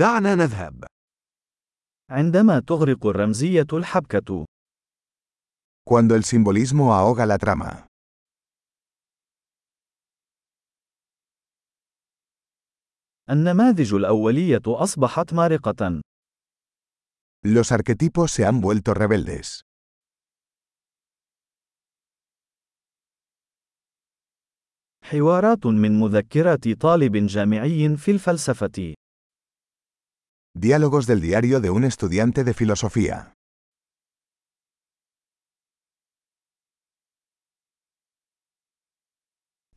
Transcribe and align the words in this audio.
دعنا 0.00 0.34
نذهب. 0.34 0.84
عندما 2.10 2.60
تغرق 2.60 3.06
الرمزية 3.06 3.66
الحبكة. 3.72 4.46
Cuando 5.90 6.14
el 6.14 6.24
simbolismo 6.24 6.94
ahoga 6.94 7.26
la 7.26 7.38
trama. 7.38 7.86
النماذج 13.30 13.94
الأولية 13.94 14.62
أصبحت 14.66 15.32
مارقة. 15.34 16.00
Los 17.44 17.72
arquetipos 17.72 18.30
se 18.30 18.46
han 18.46 18.60
vuelto 18.60 18.94
rebeldes. 18.94 19.60
حوارات 25.04 25.66
من 25.66 26.00
مذكرات 26.00 26.68
طالب 26.68 27.16
جامعي 27.26 27.96
في 27.96 28.10
الفلسفة. 28.10 28.99
Diálogos 30.59 31.05
del 31.05 31.21
diario 31.21 31.59
de 31.59 31.69
un 31.69 31.83
estudiante 31.83 32.43
de 32.43 32.53
filosofía. 32.53 33.33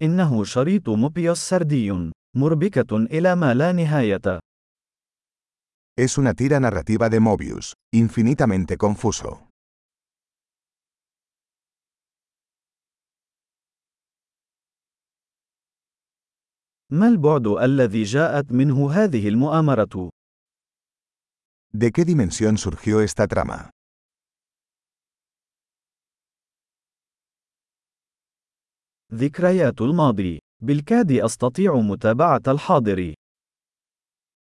إنه 0.02 0.44
شريط 0.44 0.88
موبيوس 0.88 1.38
سردي، 1.38 2.12
مربكة 2.36 2.96
إلى 2.96 3.36
ما 3.36 3.54
لا 3.54 3.72
نهاية. 3.72 4.38
Es 5.98 6.16
una 6.16 6.32
tira 6.34 6.60
narrativa 6.60 7.08
de 7.08 7.18
Mobius, 7.20 7.74
infinitamente 7.92 8.76
confuso. 8.76 9.48
ما 16.90 17.08
البعد 17.08 17.46
الذي 17.46 18.02
جاءت 18.02 18.52
منه 18.52 18.90
هذه 18.92 19.28
المؤامرة؟ 19.28 20.10
¿De 21.72 21.92
qué 21.92 22.04
dimensión 22.04 22.58
surgió 22.58 23.00
esta 23.00 23.26
trama? 23.26 23.70
ذكريات 29.12 29.80
الماضي. 29.80 30.38
بالكاد 30.62 31.12
أستطيع 31.12 31.74
متابعة 31.74 32.42
الحاضر. 32.48 33.14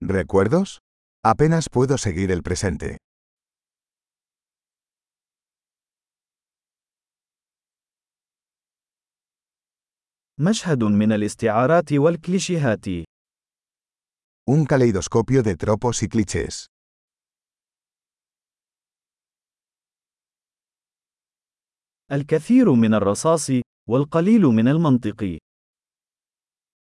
¿Recuerdos? 0.02 0.78
Apenas 1.26 1.68
puedo 1.68 1.98
seguir 1.98 2.30
el 2.30 2.42
presente. 2.42 2.96
مشهد 10.40 10.84
من 10.84 11.12
الاستعارات 11.12 11.92
والكليشيهات. 11.92 12.86
Un 14.50 14.64
caleidoscopio 14.64 15.42
de 15.42 15.54
tropos 15.56 16.02
y 16.02 16.08
clichés. 16.08 16.66
الكثير 22.11 22.73
من 22.73 22.93
الرصاص 22.93 23.49
والقليل 23.89 24.41
من 24.41 24.67
المنطق. 24.67 25.37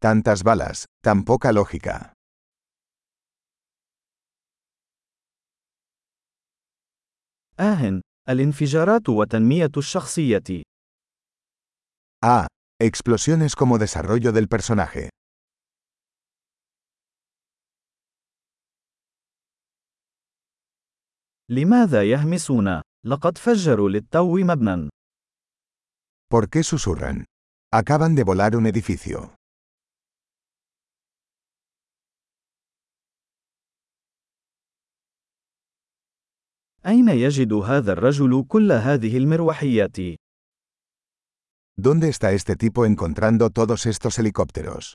Tantas 0.01 0.43
balas, 0.43 0.85
tan 1.05 1.25
poca 1.25 1.53
lógica. 1.53 2.13
آه، 7.61 8.01
الانفجارات 8.29 9.09
وتنمية 9.09 9.71
الشخصية. 9.77 10.63
Ah, 12.25 12.47
explosiones 12.81 13.55
como 13.55 13.79
desarrollo 13.79 14.33
del 14.33 14.49
personaje. 14.49 15.09
لماذا 21.51 22.03
يهمسون؟ 22.03 22.81
لقد 23.07 23.39
فجروا 23.39 23.91
للتو 23.91 24.37
مبنى. 24.39 25.02
¿Por 26.32 26.50
qué 26.50 26.64
susurran? 26.64 27.26
Acaban 27.72 28.16
de 28.16 28.24
volar 28.24 28.56
un 28.56 28.66
edificio. 28.66 29.36
أين 36.86 37.10
يجد 37.10 37.54
هذا 37.54 37.92
الرجل 37.92 38.46
كل 38.48 38.72
هذه 38.72 39.18
المروحيات؟ 39.18 39.98
¿Dónde 41.80 42.10
está 42.10 42.32
este 42.32 42.56
tipo 42.56 42.86
encontrando 42.86 43.50
todos 43.50 43.86
estos 43.86 44.18
helicópteros? 44.20 44.94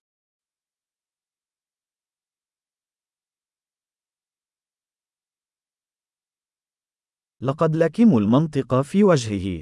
لقد 7.42 7.76
لكموا 7.76 8.20
المنطق 8.20 8.80
في 8.80 9.04
وجهه. 9.04 9.60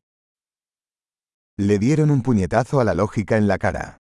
Le 1.59 1.79
dieron 1.79 2.11
un 2.11 2.23
puñetazo 2.23 2.81
a 2.81 2.85
la 2.85 2.95
lógica 2.95 3.37
en 3.37 3.47
la 3.47 3.59
cara. 3.59 3.97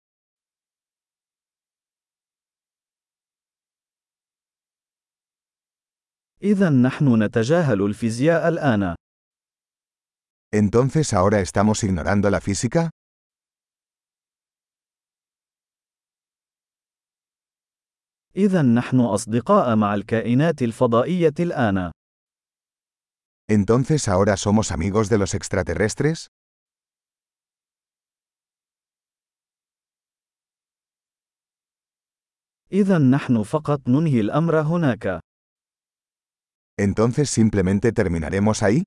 إذا 6.42 6.70
نحن 6.70 7.22
نتجاهل 7.22 7.82
الفيزياء 7.82 8.48
الآن. 8.48 8.94
¿Entonces 10.54 11.12
ahora 11.12 11.40
estamos 11.40 11.84
ignorando 11.84 12.30
la 12.30 12.40
física? 12.40 12.90
إذا 18.36 18.62
نحن 18.62 19.00
أصدقاء 19.00 19.76
مع 19.76 19.94
الكائنات 19.94 20.62
الفضائية 20.62 21.34
الآن. 21.40 21.90
¿Entonces 23.50 24.08
ahora 24.08 24.36
somos 24.36 24.72
amigos 24.72 25.08
de 25.08 25.18
los 25.18 25.34
extraterrestres? 25.34 26.28
إذا 32.71 32.97
نحن 32.97 33.43
فقط 33.43 33.81
ننهي 33.87 34.19
الأمر 34.19 34.61
هناك. 34.61 35.19
¿Entonces 36.77 37.29
simplemente 37.29 37.91
terminaremos 37.91 38.63
ahí? 38.63 38.83